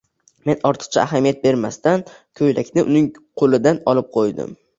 Men 0.49 0.63
ortiqcha 0.69 1.01
ahamiyat 1.01 1.43
bermasdan 1.43 2.05
ko'ylakni 2.41 2.87
uning 2.89 3.11
ko'lidan 3.43 3.83
olib 3.95 4.11
ko'ydim. 4.19 4.59